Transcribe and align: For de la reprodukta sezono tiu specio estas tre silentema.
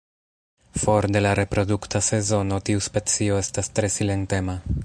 For 0.83 1.07
de 1.15 1.21
la 1.25 1.33
reprodukta 1.41 2.03
sezono 2.09 2.61
tiu 2.71 2.83
specio 2.89 3.41
estas 3.47 3.73
tre 3.79 3.97
silentema. 3.99 4.63